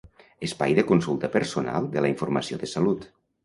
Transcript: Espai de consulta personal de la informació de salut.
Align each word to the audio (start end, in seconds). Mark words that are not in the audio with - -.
Espai 0.47 0.73
de 0.79 0.85
consulta 0.93 1.31
personal 1.37 1.91
de 1.95 2.05
la 2.07 2.13
informació 2.17 2.61
de 2.65 2.75
salut. 2.77 3.09